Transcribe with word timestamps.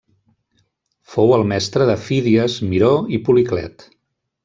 Fou 1.15 1.35
el 1.37 1.45
mestre 1.53 1.87
de 1.91 1.99
Fídies, 2.07 2.59
Miró 2.73 2.93
i 3.19 3.25
Policlet. 3.29 3.91